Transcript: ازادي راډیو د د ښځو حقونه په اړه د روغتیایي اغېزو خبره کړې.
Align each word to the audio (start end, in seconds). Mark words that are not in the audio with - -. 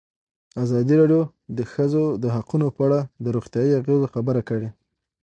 ازادي 0.63 0.95
راډیو 1.01 1.21
د 1.29 1.31
د 1.57 1.59
ښځو 1.71 2.03
حقونه 2.35 2.67
په 2.75 2.81
اړه 2.85 2.99
د 3.23 3.25
روغتیایي 3.35 3.71
اغېزو 3.79 4.11
خبره 4.15 4.41
کړې. 4.49 4.69